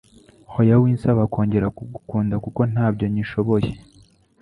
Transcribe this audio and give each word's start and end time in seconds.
Hoya 0.53 0.75
winsaba 0.81 1.23
kongera 1.33 1.67
kugukunda 1.77 2.35
kuko 2.43 2.61
ntabyo 2.71 3.05
nkishoboye 3.11 3.69